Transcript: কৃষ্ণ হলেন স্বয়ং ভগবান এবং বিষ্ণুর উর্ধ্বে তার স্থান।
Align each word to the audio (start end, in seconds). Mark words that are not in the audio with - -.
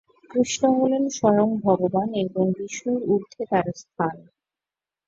কৃষ্ণ 0.31 0.63
হলেন 0.77 1.03
স্বয়ং 1.09 1.49
ভগবান 1.65 2.09
এবং 2.23 2.43
বিষ্ণুর 2.57 3.01
উর্ধ্বে 3.07 3.43
তার 3.51 3.67
স্থান। 3.75 4.15